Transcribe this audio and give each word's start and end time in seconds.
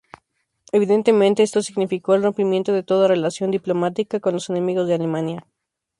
Evidentemente, 0.71 1.43
esto 1.43 1.61
significó 1.61 2.15
el 2.15 2.23
rompimiento 2.23 2.73
de 2.73 2.81
toda 2.81 3.07
relación 3.07 3.51
diplomática 3.51 4.19
con 4.19 4.33
los 4.33 4.49
enemigos 4.49 4.87
de 4.87 4.95
Alemania. 4.95 5.45